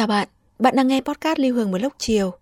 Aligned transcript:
Chào 0.00 0.06
bạn, 0.06 0.28
bạn 0.58 0.76
đang 0.76 0.88
nghe 0.88 1.00
podcast 1.00 1.38
Lưu 1.38 1.54
Hương 1.54 1.70
Blog 1.70 1.92
chiều. 1.98 2.32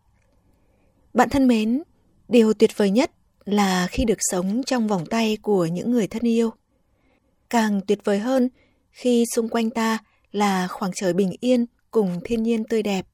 Bạn 1.14 1.28
thân 1.28 1.48
mến, 1.48 1.82
điều 2.28 2.54
tuyệt 2.54 2.70
vời 2.76 2.90
nhất 2.90 3.10
là 3.44 3.86
khi 3.90 4.04
được 4.04 4.18
sống 4.18 4.62
trong 4.66 4.88
vòng 4.88 5.06
tay 5.06 5.38
của 5.42 5.66
những 5.66 5.90
người 5.90 6.06
thân 6.06 6.22
yêu. 6.22 6.50
Càng 7.50 7.80
tuyệt 7.86 7.98
vời 8.04 8.18
hơn 8.18 8.48
khi 8.90 9.24
xung 9.34 9.48
quanh 9.48 9.70
ta 9.70 9.98
là 10.32 10.68
khoảng 10.68 10.90
trời 10.94 11.12
bình 11.12 11.30
yên 11.40 11.66
cùng 11.90 12.20
thiên 12.24 12.42
nhiên 12.42 12.64
tươi 12.64 12.82
đẹp. 12.82 13.06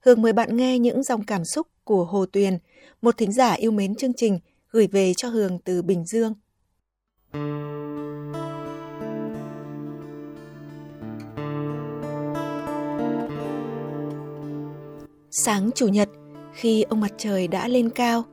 Hương 0.00 0.22
mời 0.22 0.32
bạn 0.32 0.56
nghe 0.56 0.78
những 0.78 1.02
dòng 1.02 1.24
cảm 1.24 1.44
xúc 1.44 1.66
của 1.84 2.04
Hồ 2.04 2.26
Tuyền, 2.26 2.58
một 3.02 3.16
thính 3.16 3.32
giả 3.32 3.52
yêu 3.52 3.70
mến 3.70 3.94
chương 3.94 4.14
trình 4.16 4.38
gửi 4.70 4.86
về 4.86 5.12
cho 5.16 5.28
Hương 5.28 5.58
từ 5.58 5.82
Bình 5.82 6.04
Dương. 6.06 6.34
Sáng 15.40 15.70
Chủ 15.74 15.88
nhật, 15.88 16.08
khi 16.52 16.82
ông 16.82 17.00
mặt 17.00 17.12
trời 17.16 17.48
đã 17.48 17.68
lên 17.68 17.90
cao, 17.90 18.24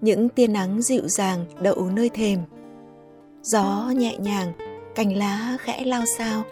những 0.00 0.28
tia 0.28 0.46
nắng 0.46 0.82
dịu 0.82 1.08
dàng 1.08 1.44
đậu 1.62 1.90
nơi 1.90 2.08
thềm. 2.08 2.38
Gió 3.42 3.92
nhẹ 3.96 4.16
nhàng, 4.16 4.52
cành 4.94 5.16
lá 5.16 5.56
khẽ 5.60 5.84
lao 5.84 6.02
sao. 6.18 6.42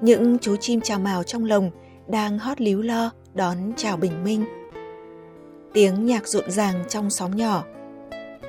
Những 0.00 0.38
chú 0.38 0.56
chim 0.56 0.80
chào 0.80 0.98
mào 0.98 1.22
trong 1.22 1.44
lồng 1.44 1.70
đang 2.08 2.38
hót 2.38 2.60
líu 2.60 2.82
lo 2.82 3.10
đón 3.34 3.56
chào 3.76 3.96
bình 3.96 4.24
minh. 4.24 4.44
Tiếng 5.72 6.06
nhạc 6.06 6.28
rộn 6.28 6.50
ràng 6.50 6.84
trong 6.88 7.10
xóm 7.10 7.36
nhỏ. 7.36 7.64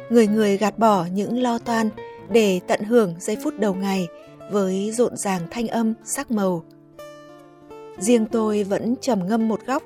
Người 0.09 0.27
người 0.27 0.57
gạt 0.57 0.79
bỏ 0.79 1.05
những 1.13 1.41
lo 1.41 1.59
toan 1.59 1.89
để 2.29 2.59
tận 2.67 2.83
hưởng 2.83 3.15
giây 3.19 3.37
phút 3.43 3.53
đầu 3.59 3.73
ngày 3.73 4.07
với 4.51 4.91
rộn 4.91 5.17
ràng 5.17 5.41
thanh 5.51 5.67
âm 5.67 5.93
sắc 6.03 6.31
màu. 6.31 6.63
Riêng 7.97 8.25
tôi 8.25 8.63
vẫn 8.63 8.95
trầm 9.01 9.27
ngâm 9.27 9.47
một 9.47 9.59
góc 9.65 9.83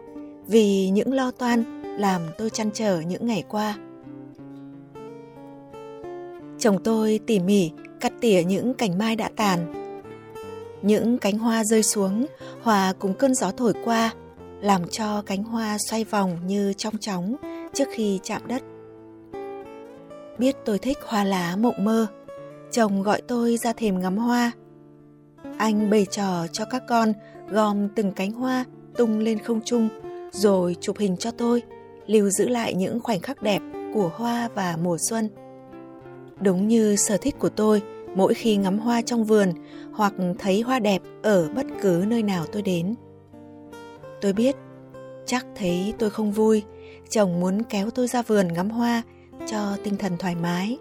vì 0.47 0.89
những 0.89 1.13
lo 1.13 1.31
toan 1.31 1.63
làm 1.97 2.21
tôi 2.37 2.49
chăn 2.49 2.69
trở 2.73 2.99
những 2.99 3.27
ngày 3.27 3.43
qua. 3.49 3.77
Chồng 6.59 6.83
tôi 6.83 7.19
tỉ 7.27 7.39
mỉ 7.39 7.71
cắt 7.99 8.13
tỉa 8.21 8.43
những 8.43 8.73
cành 8.73 8.97
mai 8.97 9.15
đã 9.15 9.29
tàn. 9.35 9.73
Những 10.81 11.17
cánh 11.17 11.37
hoa 11.37 11.63
rơi 11.63 11.83
xuống 11.83 12.25
hòa 12.61 12.93
cùng 12.99 13.13
cơn 13.13 13.35
gió 13.35 13.51
thổi 13.51 13.73
qua, 13.83 14.13
làm 14.61 14.87
cho 14.87 15.21
cánh 15.21 15.43
hoa 15.43 15.77
xoay 15.89 16.03
vòng 16.03 16.37
như 16.47 16.73
trong 16.73 16.97
chóng 16.97 17.35
trước 17.73 17.87
khi 17.91 18.19
chạm 18.23 18.41
đất. 18.47 18.61
Biết 20.37 20.55
tôi 20.65 20.79
thích 20.79 20.97
hoa 21.07 21.23
lá 21.23 21.55
mộng 21.55 21.83
mơ, 21.83 22.07
chồng 22.71 23.03
gọi 23.03 23.21
tôi 23.27 23.57
ra 23.57 23.73
thềm 23.73 23.99
ngắm 23.99 24.17
hoa. 24.17 24.51
Anh 25.57 25.89
bày 25.89 26.05
trò 26.11 26.47
cho 26.51 26.65
các 26.65 26.83
con 26.87 27.13
gom 27.49 27.89
từng 27.89 28.11
cánh 28.11 28.31
hoa 28.31 28.65
tung 28.97 29.19
lên 29.19 29.39
không 29.39 29.61
trung 29.65 29.89
rồi 30.33 30.75
chụp 30.81 30.97
hình 30.97 31.17
cho 31.17 31.31
tôi, 31.31 31.61
lưu 32.07 32.29
giữ 32.29 32.47
lại 32.47 32.73
những 32.73 32.99
khoảnh 32.99 33.19
khắc 33.19 33.41
đẹp 33.41 33.61
của 33.93 34.11
hoa 34.15 34.49
và 34.55 34.77
mùa 34.83 34.97
xuân. 35.09 35.29
Đúng 36.41 36.67
như 36.67 36.95
sở 36.95 37.17
thích 37.17 37.35
của 37.39 37.49
tôi, 37.49 37.81
mỗi 38.15 38.33
khi 38.33 38.55
ngắm 38.55 38.79
hoa 38.79 39.01
trong 39.01 39.23
vườn 39.23 39.53
hoặc 39.91 40.13
thấy 40.39 40.61
hoa 40.61 40.79
đẹp 40.79 41.01
ở 41.23 41.49
bất 41.55 41.65
cứ 41.81 42.05
nơi 42.07 42.23
nào 42.23 42.45
tôi 42.51 42.61
đến. 42.61 42.95
Tôi 44.21 44.33
biết, 44.33 44.55
chắc 45.25 45.45
thấy 45.55 45.93
tôi 45.99 46.09
không 46.09 46.31
vui, 46.31 46.63
chồng 47.09 47.39
muốn 47.39 47.63
kéo 47.63 47.89
tôi 47.89 48.07
ra 48.07 48.21
vườn 48.21 48.53
ngắm 48.53 48.69
hoa 48.69 49.01
cho 49.47 49.77
tinh 49.83 49.97
thần 49.97 50.17
thoải 50.17 50.35
mái. 50.35 50.77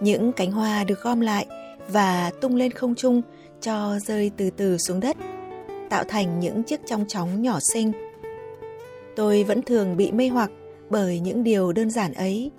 Những 0.00 0.32
cánh 0.32 0.52
hoa 0.52 0.84
được 0.84 1.02
gom 1.02 1.20
lại 1.20 1.46
và 1.88 2.30
tung 2.40 2.56
lên 2.56 2.70
không 2.72 2.94
trung 2.94 3.22
cho 3.60 3.98
rơi 3.98 4.30
từ 4.36 4.50
từ 4.50 4.78
xuống 4.78 5.00
đất 5.00 5.16
tạo 5.90 6.04
thành 6.04 6.40
những 6.40 6.62
chiếc 6.62 6.80
trong 6.86 7.04
chóng 7.08 7.42
nhỏ 7.42 7.60
xinh. 7.60 7.92
Tôi 9.16 9.44
vẫn 9.44 9.62
thường 9.62 9.96
bị 9.96 10.12
mê 10.12 10.28
hoặc 10.28 10.50
bởi 10.90 11.20
những 11.20 11.44
điều 11.44 11.72
đơn 11.72 11.90
giản 11.90 12.12
ấy. 12.12 12.50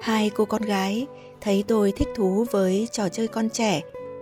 Hai 0.00 0.30
cô 0.30 0.44
con 0.44 0.62
gái 0.62 1.06
thấy 1.40 1.64
tôi 1.68 1.92
thích 1.96 2.08
thú 2.14 2.44
với 2.50 2.88
trò 2.92 3.08
chơi 3.08 3.28
con 3.28 3.50
trẻ 3.50 3.80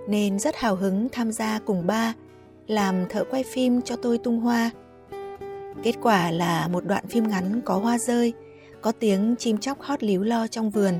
nên 0.08 0.38
rất 0.38 0.56
hào 0.56 0.76
hứng 0.76 1.08
tham 1.12 1.32
gia 1.32 1.58
cùng 1.66 1.86
ba 1.86 2.14
làm 2.66 3.08
thợ 3.08 3.24
quay 3.30 3.42
phim 3.42 3.82
cho 3.82 3.96
tôi 3.96 4.18
tung 4.18 4.40
hoa. 4.40 4.70
Kết 5.82 5.94
quả 6.02 6.30
là 6.30 6.68
một 6.68 6.84
đoạn 6.84 7.06
phim 7.06 7.28
ngắn 7.28 7.60
có 7.64 7.74
hoa 7.74 7.98
rơi, 7.98 8.32
có 8.80 8.92
tiếng 8.92 9.34
chim 9.38 9.58
chóc 9.58 9.80
hót 9.80 10.02
líu 10.02 10.22
lo 10.22 10.46
trong 10.46 10.70
vườn, 10.70 10.94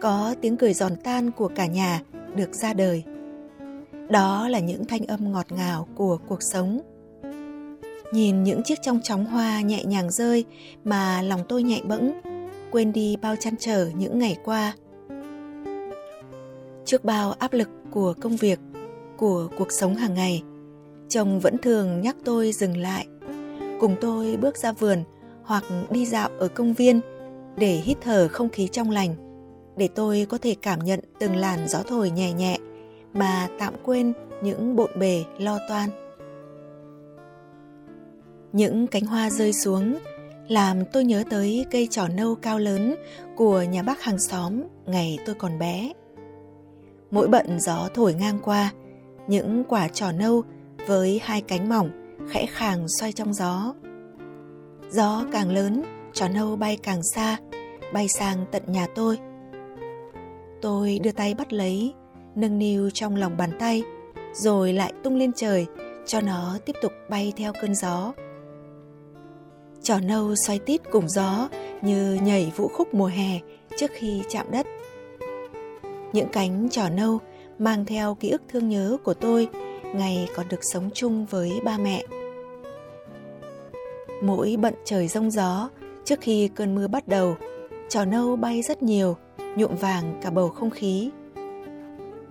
có 0.00 0.34
tiếng 0.40 0.56
cười 0.56 0.74
giòn 0.74 0.92
tan 1.04 1.30
của 1.30 1.48
cả 1.48 1.66
nhà 1.66 2.00
được 2.36 2.54
ra 2.54 2.72
đời 2.72 3.04
đó 4.12 4.48
là 4.48 4.58
những 4.58 4.84
thanh 4.84 5.06
âm 5.06 5.32
ngọt 5.32 5.46
ngào 5.52 5.88
của 5.94 6.18
cuộc 6.28 6.42
sống. 6.42 6.80
Nhìn 8.12 8.42
những 8.42 8.62
chiếc 8.62 8.78
trong 8.82 9.00
chóng 9.02 9.24
hoa 9.24 9.60
nhẹ 9.60 9.84
nhàng 9.84 10.10
rơi 10.10 10.44
mà 10.84 11.22
lòng 11.22 11.40
tôi 11.48 11.62
nhạy 11.62 11.82
bẫng, 11.84 12.20
quên 12.70 12.92
đi 12.92 13.16
bao 13.16 13.36
chăn 13.36 13.54
trở 13.58 13.90
những 13.96 14.18
ngày 14.18 14.36
qua. 14.44 14.74
Trước 16.84 17.04
bao 17.04 17.32
áp 17.32 17.52
lực 17.52 17.68
của 17.90 18.14
công 18.20 18.36
việc, 18.36 18.60
của 19.16 19.48
cuộc 19.58 19.72
sống 19.72 19.94
hàng 19.94 20.14
ngày, 20.14 20.42
chồng 21.08 21.40
vẫn 21.40 21.58
thường 21.58 22.00
nhắc 22.00 22.16
tôi 22.24 22.52
dừng 22.52 22.76
lại, 22.76 23.06
cùng 23.80 23.96
tôi 24.00 24.36
bước 24.36 24.56
ra 24.56 24.72
vườn 24.72 25.04
hoặc 25.44 25.64
đi 25.90 26.06
dạo 26.06 26.28
ở 26.38 26.48
công 26.48 26.72
viên 26.72 27.00
để 27.56 27.74
hít 27.74 27.98
thở 28.00 28.28
không 28.28 28.48
khí 28.48 28.68
trong 28.72 28.90
lành, 28.90 29.14
để 29.76 29.88
tôi 29.94 30.26
có 30.28 30.38
thể 30.38 30.54
cảm 30.62 30.78
nhận 30.78 31.00
từng 31.20 31.36
làn 31.36 31.68
gió 31.68 31.78
thổi 31.88 32.10
nhẹ 32.10 32.32
nhẹ 32.32 32.58
mà 33.14 33.48
tạm 33.58 33.74
quên 33.84 34.12
những 34.42 34.76
bộn 34.76 34.90
bề, 34.98 35.24
lo 35.38 35.58
toan. 35.68 35.90
Những 38.52 38.86
cánh 38.86 39.04
hoa 39.04 39.30
rơi 39.30 39.52
xuống 39.52 39.98
làm 40.48 40.84
tôi 40.92 41.04
nhớ 41.04 41.24
tới 41.30 41.66
cây 41.70 41.88
trò 41.90 42.08
nâu 42.08 42.34
cao 42.34 42.58
lớn 42.58 42.94
của 43.36 43.62
nhà 43.62 43.82
bác 43.82 44.02
hàng 44.02 44.18
xóm 44.18 44.62
ngày 44.86 45.18
tôi 45.26 45.34
còn 45.34 45.58
bé. 45.58 45.92
Mỗi 47.10 47.28
bận 47.28 47.60
gió 47.60 47.88
thổi 47.94 48.14
ngang 48.14 48.38
qua, 48.42 48.70
những 49.28 49.64
quả 49.68 49.88
trò 49.88 50.12
nâu 50.12 50.42
với 50.86 51.20
hai 51.24 51.40
cánh 51.40 51.68
mỏng 51.68 51.90
khẽ 52.30 52.46
khàng 52.46 52.86
xoay 52.88 53.12
trong 53.12 53.34
gió. 53.34 53.74
Gió 54.90 55.24
càng 55.32 55.50
lớn, 55.50 55.82
trò 56.12 56.28
nâu 56.28 56.56
bay 56.56 56.78
càng 56.82 57.02
xa, 57.02 57.38
bay 57.92 58.08
sang 58.08 58.44
tận 58.50 58.62
nhà 58.66 58.86
tôi. 58.94 59.18
Tôi 60.62 60.98
đưa 61.02 61.12
tay 61.12 61.34
bắt 61.34 61.52
lấy 61.52 61.94
nâng 62.34 62.58
niu 62.58 62.90
trong 62.90 63.16
lòng 63.16 63.36
bàn 63.36 63.50
tay, 63.58 63.82
rồi 64.32 64.72
lại 64.72 64.92
tung 65.02 65.16
lên 65.16 65.32
trời 65.36 65.66
cho 66.06 66.20
nó 66.20 66.58
tiếp 66.64 66.76
tục 66.82 66.92
bay 67.08 67.32
theo 67.36 67.52
cơn 67.60 67.74
gió. 67.74 68.12
Trò 69.82 70.00
nâu 70.00 70.34
xoay 70.34 70.58
tít 70.58 70.80
cùng 70.90 71.08
gió 71.08 71.48
như 71.82 72.18
nhảy 72.22 72.52
vũ 72.56 72.68
khúc 72.68 72.94
mùa 72.94 73.06
hè 73.06 73.40
trước 73.76 73.90
khi 73.94 74.22
chạm 74.28 74.46
đất. 74.50 74.66
Những 76.12 76.28
cánh 76.32 76.68
trò 76.68 76.88
nâu 76.88 77.18
mang 77.58 77.84
theo 77.84 78.14
ký 78.14 78.30
ức 78.30 78.42
thương 78.48 78.68
nhớ 78.68 78.96
của 79.04 79.14
tôi 79.14 79.48
ngày 79.94 80.28
còn 80.36 80.48
được 80.48 80.64
sống 80.64 80.90
chung 80.94 81.26
với 81.26 81.60
ba 81.64 81.78
mẹ. 81.78 82.04
Mỗi 84.22 84.56
bận 84.60 84.74
trời 84.84 85.08
rông 85.08 85.30
gió, 85.30 85.70
trước 86.04 86.20
khi 86.20 86.48
cơn 86.54 86.74
mưa 86.74 86.88
bắt 86.88 87.08
đầu, 87.08 87.36
trò 87.88 88.04
nâu 88.04 88.36
bay 88.36 88.62
rất 88.62 88.82
nhiều, 88.82 89.16
nhuộm 89.56 89.76
vàng 89.76 90.20
cả 90.22 90.30
bầu 90.30 90.48
không 90.48 90.70
khí 90.70 91.10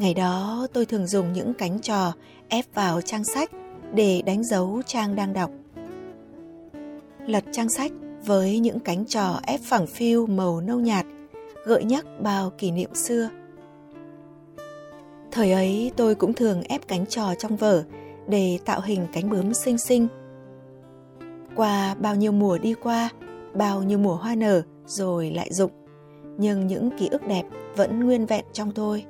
Ngày 0.02 0.14
đó 0.14 0.68
tôi 0.74 0.86
thường 0.86 1.08
dùng 1.08 1.34
những 1.34 1.54
cánh 1.54 1.80
trò 1.80 2.14
ép 2.50 2.66
vào 2.74 3.02
trang 3.02 3.24
sách 3.24 3.52
để 3.94 4.22
đánh 4.26 4.44
dấu 4.44 4.82
trang 4.86 5.16
đang 5.16 5.34
đọc. 5.34 5.52
Lật 7.28 7.44
trang 7.52 7.70
sách 7.70 7.92
với 8.26 8.60
những 8.60 8.80
cánh 8.80 9.06
trò 9.06 9.40
ép 9.44 9.60
phẳng 9.64 9.88
phiu 9.88 10.26
màu 10.28 10.62
nâu 10.62 10.80
nhạt, 10.80 11.06
gợi 11.66 11.84
nhắc 11.84 12.06
bao 12.20 12.50
kỷ 12.50 12.72
niệm 12.72 12.96
xưa. 12.96 13.30
Thời 15.32 15.52
ấy 15.52 15.92
tôi 15.96 16.16
cũng 16.16 16.34
thường 16.34 16.62
ép 16.64 16.88
cánh 16.88 17.06
trò 17.06 17.36
trong 17.36 17.56
vở 17.56 17.84
để 18.28 18.60
tạo 18.66 18.82
hình 18.82 19.08
cánh 19.14 19.30
bướm 19.30 19.54
xinh 19.54 19.78
xinh. 19.78 20.08
Qua 21.56 21.96
bao 21.96 22.16
nhiêu 22.16 22.32
mùa 22.32 22.58
đi 22.58 22.74
qua, 22.74 23.10
bao 23.54 23.84
nhiêu 23.84 23.98
mùa 23.98 24.16
hoa 24.16 24.36
nở 24.36 24.62
rồi 24.86 25.32
lại 25.32 25.54
rụng 25.54 25.72
nhưng 26.38 26.68
những 26.68 26.90
ký 26.98 27.08
ức 27.08 27.28
đẹp 27.28 27.44
vẫn 27.76 28.00
nguyên 28.00 28.26
vẹn 28.26 28.46
trong 28.54 28.72
tôi 28.72 29.06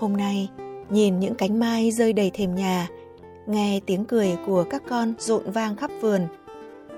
hôm 0.00 0.16
nay, 0.16 0.48
nhìn 0.90 1.20
những 1.20 1.34
cánh 1.34 1.58
mai 1.58 1.90
rơi 1.90 2.12
đầy 2.12 2.30
thềm 2.34 2.54
nhà, 2.54 2.88
nghe 3.46 3.80
tiếng 3.86 4.04
cười 4.04 4.36
của 4.46 4.64
các 4.70 4.82
con 4.88 5.14
rộn 5.18 5.50
vang 5.50 5.76
khắp 5.76 5.90
vườn, 6.00 6.26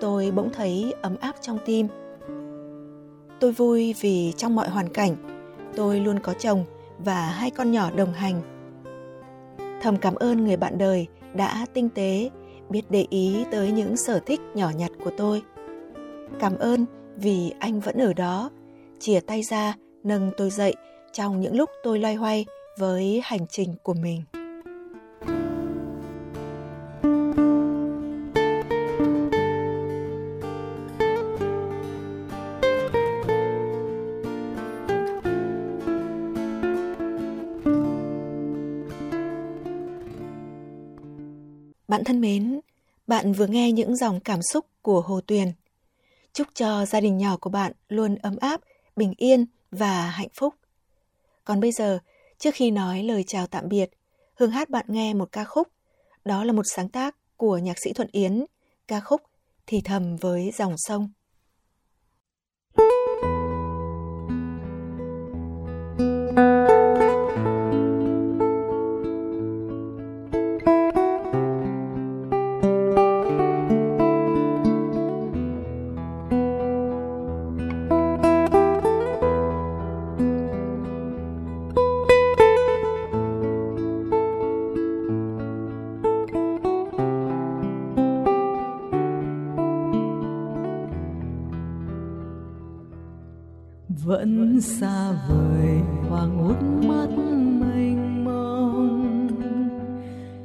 tôi 0.00 0.30
bỗng 0.30 0.50
thấy 0.52 0.94
ấm 1.02 1.16
áp 1.20 1.36
trong 1.40 1.58
tim. 1.64 1.88
Tôi 3.40 3.52
vui 3.52 3.94
vì 4.00 4.32
trong 4.36 4.54
mọi 4.54 4.68
hoàn 4.68 4.88
cảnh, 4.88 5.16
tôi 5.76 6.00
luôn 6.00 6.18
có 6.18 6.34
chồng 6.34 6.64
và 6.98 7.26
hai 7.26 7.50
con 7.50 7.72
nhỏ 7.72 7.90
đồng 7.96 8.12
hành. 8.12 8.42
Thầm 9.82 9.96
cảm 9.96 10.14
ơn 10.14 10.44
người 10.44 10.56
bạn 10.56 10.78
đời 10.78 11.06
đã 11.34 11.66
tinh 11.74 11.88
tế, 11.88 12.30
biết 12.70 12.82
để 12.90 13.06
ý 13.10 13.44
tới 13.50 13.72
những 13.72 13.96
sở 13.96 14.20
thích 14.26 14.40
nhỏ 14.54 14.70
nhặt 14.76 14.90
của 15.04 15.10
tôi. 15.16 15.42
Cảm 16.38 16.58
ơn 16.58 16.86
vì 17.16 17.52
anh 17.58 17.80
vẫn 17.80 17.98
ở 17.98 18.12
đó 18.12 18.50
chìa 18.98 19.20
tay 19.20 19.42
ra, 19.42 19.74
nâng 20.04 20.30
tôi 20.36 20.50
dậy 20.50 20.74
trong 21.12 21.40
những 21.40 21.56
lúc 21.56 21.70
tôi 21.82 21.98
loay 21.98 22.14
hoay 22.14 22.46
với 22.76 23.20
hành 23.24 23.46
trình 23.46 23.74
của 23.82 23.94
mình 23.94 24.22
Bạn 41.92 42.04
thân 42.04 42.20
mến, 42.20 42.60
bạn 43.06 43.32
vừa 43.32 43.46
nghe 43.46 43.72
những 43.72 43.96
dòng 43.96 44.20
cảm 44.20 44.42
xúc 44.42 44.66
của 44.82 45.00
Hồ 45.00 45.20
Tuyền. 45.26 45.52
Chúc 46.32 46.46
cho 46.54 46.86
gia 46.86 47.00
đình 47.00 47.18
nhỏ 47.18 47.36
của 47.36 47.50
bạn 47.50 47.72
luôn 47.88 48.16
ấm 48.22 48.36
áp, 48.40 48.60
bình 48.96 49.14
yên 49.16 49.46
và 49.70 50.10
hạnh 50.10 50.28
phúc. 50.34 50.54
Còn 51.44 51.60
bây 51.60 51.72
giờ, 51.72 51.98
trước 52.42 52.54
khi 52.54 52.70
nói 52.70 53.02
lời 53.02 53.24
chào 53.26 53.46
tạm 53.46 53.68
biệt, 53.68 53.90
Hương 54.34 54.50
hát 54.50 54.70
bạn 54.70 54.84
nghe 54.88 55.14
một 55.14 55.28
ca 55.32 55.44
khúc. 55.44 55.68
Đó 56.24 56.44
là 56.44 56.52
một 56.52 56.62
sáng 56.64 56.88
tác 56.88 57.16
của 57.36 57.58
nhạc 57.58 57.78
sĩ 57.78 57.92
Thuận 57.92 58.08
Yến, 58.12 58.44
ca 58.88 59.00
khúc 59.00 59.22
Thì 59.66 59.80
thầm 59.80 60.16
với 60.16 60.50
dòng 60.54 60.74
sông. 60.76 61.08
Vẫn 94.04 94.60
xa 94.60 95.12
vời 95.28 95.80
hoàng 96.08 96.38
hốt 96.38 96.86
mắt 96.88 97.08
mênh 97.60 98.24
mông. 98.24 99.28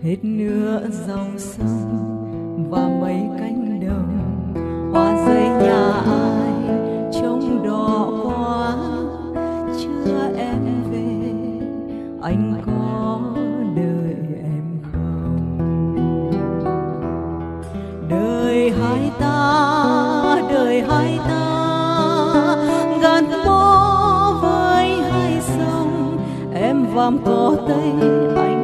Hết 0.02 0.18
nửa 0.24 0.90
dòng 1.08 1.40
sông 1.40 2.68
và 2.70 2.90
mấy 3.02 3.30
cánh 3.40 3.80
đồng, 3.88 4.92
hoa 4.94 5.28
rơi 5.28 5.44
nhà 5.44 5.92
ai? 5.92 6.37
Làm 27.08 27.18
cỏ 27.26 27.56
tây 27.68 27.92
anh 28.36 28.57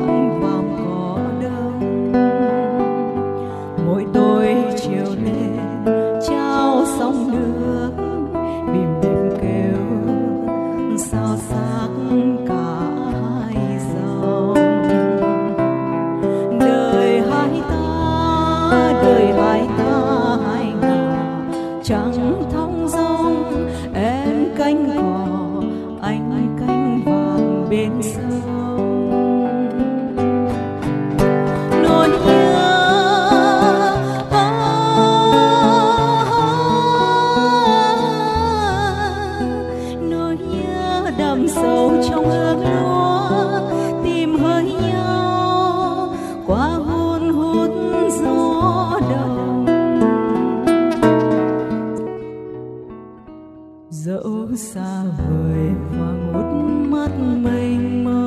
dẫu 53.94 54.48
xa 54.57 55.04
vời 55.04 55.69
và 55.92 56.12
ngút 56.12 56.92
mắt 56.92 57.12
mênh 57.44 58.04
mông. 58.04 58.23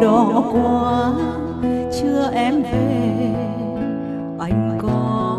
Đỏ 0.00 0.44
quá, 0.52 1.12
chưa 2.00 2.30
em 2.34 2.62
về. 2.62 3.34
Anh 4.38 4.78
có 4.82 5.38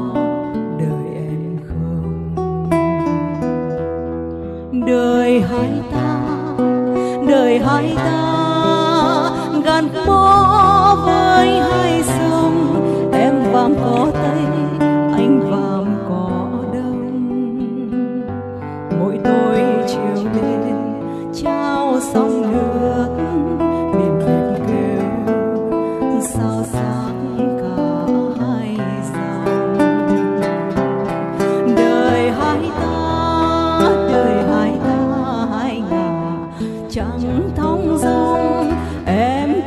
đợi 0.79 1.05
em 1.15 1.57
không? 1.67 2.69
Đời 4.87 5.41
hai 5.41 5.81
ta, 5.91 6.19
đời 7.27 7.59
hai 7.59 7.93
ta 7.95 8.20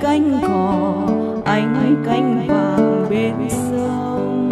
cánh 0.05 0.39
cò 0.43 1.07
anh 1.45 2.03
cánh 2.07 2.47
vàng 2.49 3.07
bên 3.11 3.35
sông. 3.49 4.51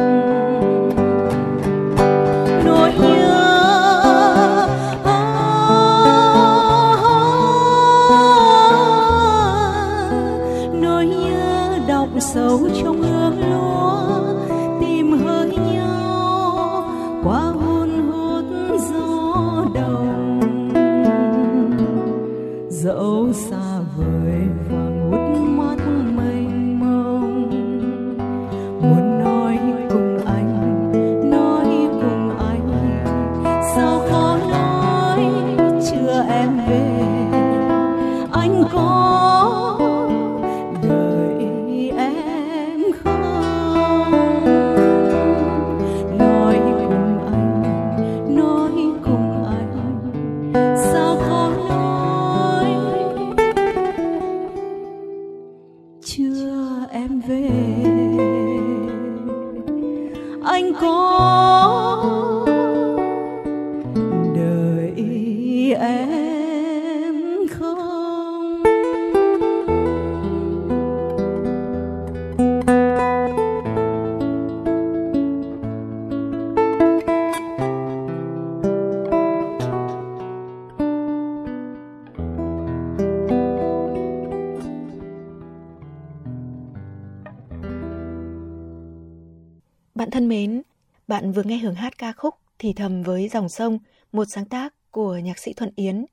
Bạn 90.02 90.10
thân 90.10 90.28
mến, 90.28 90.62
bạn 91.08 91.32
vừa 91.32 91.42
nghe 91.42 91.58
hưởng 91.58 91.74
hát 91.74 91.98
ca 91.98 92.12
khúc 92.12 92.34
Thì 92.58 92.72
thầm 92.72 93.02
với 93.02 93.28
dòng 93.28 93.48
sông, 93.48 93.78
một 94.12 94.24
sáng 94.24 94.44
tác 94.44 94.74
của 94.90 95.16
nhạc 95.16 95.38
sĩ 95.38 95.52
Thuận 95.52 95.70
Yến. 95.76 96.04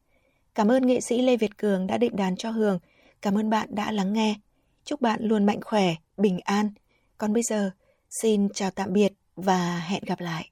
Cảm 0.55 0.72
ơn 0.72 0.88
nghệ 0.88 1.01
sĩ 1.01 1.22
Lê 1.22 1.38
Việt 1.38 1.58
Cường 1.58 1.88
đã 1.88 1.98
định 1.98 2.15
đàn 2.15 2.36
cho 2.36 2.50
Hường. 2.50 2.79
Cảm 3.22 3.38
ơn 3.38 3.50
bạn 3.50 3.67
đã 3.72 3.91
lắng 3.91 4.13
nghe. 4.13 4.36
Chúc 4.86 5.01
bạn 5.01 5.19
luôn 5.24 5.46
mạnh 5.46 5.60
khỏe, 5.62 5.96
bình 6.17 6.39
an. 6.43 6.69
Còn 7.17 7.34
bây 7.34 7.43
giờ, 7.43 7.72
xin 8.10 8.50
chào 8.53 8.72
tạm 8.72 8.93
biệt 8.93 9.13
và 9.36 9.79
hẹn 9.79 10.03
gặp 10.05 10.19
lại. 10.19 10.49